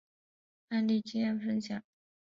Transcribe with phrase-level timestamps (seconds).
[0.69, 1.83] 案例经验分享